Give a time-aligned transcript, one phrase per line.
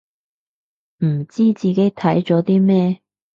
[1.05, 3.01] 唔知自己睇咗啲咩